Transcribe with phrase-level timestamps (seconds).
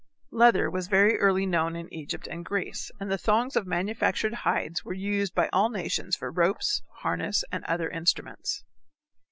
[0.31, 4.83] Leather was very early known in Egypt and Greece, and the thongs of manufactured hides
[4.83, 8.63] were used by all nations for ropes, harness, and other instruments.